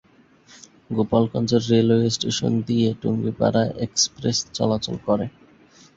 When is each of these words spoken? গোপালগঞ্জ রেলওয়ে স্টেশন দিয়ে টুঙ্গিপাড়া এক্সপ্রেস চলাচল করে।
গোপালগঞ্জ 0.89 1.51
রেলওয়ে 1.69 2.07
স্টেশন 2.15 2.53
দিয়ে 2.67 2.87
টুঙ্গিপাড়া 3.01 3.63
এক্সপ্রেস 3.85 4.37
চলাচল 4.57 4.95
করে। 5.07 5.25